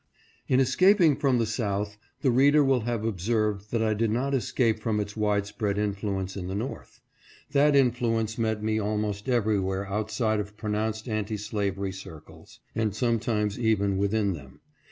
IN 0.47 0.59
escaping 0.59 1.15
from 1.15 1.37
the 1.37 1.45
South, 1.45 1.95
the 2.21 2.31
reader 2.31 2.63
will 2.63 2.79
have 2.79 3.05
ob 3.05 3.21
served 3.21 3.69
that 3.69 3.83
I 3.83 3.93
did 3.93 4.09
not 4.09 4.33
escape 4.33 4.79
from 4.79 4.99
its 4.99 5.15
widespread 5.15 5.77
influence 5.77 6.35
in 6.35 6.47
the 6.47 6.55
North. 6.55 7.01
That 7.51 7.75
influence 7.75 8.35
met 8.39 8.63
me 8.63 8.79
almost 8.79 9.29
everywhere 9.29 9.85
outside 9.87 10.39
of 10.39 10.57
pronounced 10.57 11.07
anti 11.07 11.37
slavery 11.37 11.91
circles, 11.91 12.61
and 12.73 12.95
sometimes 12.95 13.59
even 13.59 13.95
within 13.99 14.33
them. 14.33 14.61